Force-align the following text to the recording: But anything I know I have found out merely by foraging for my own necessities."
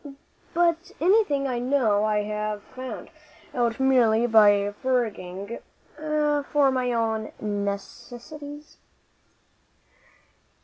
But 0.55 0.91
anything 0.99 1.47
I 1.47 1.59
know 1.59 2.03
I 2.03 2.23
have 2.23 2.63
found 2.63 3.11
out 3.53 3.79
merely 3.79 4.25
by 4.25 4.73
foraging 4.81 5.59
for 5.99 6.71
my 6.71 6.91
own 6.91 7.31
necessities." 7.39 8.77